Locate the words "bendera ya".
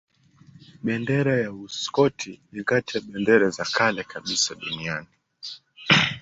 0.83-1.51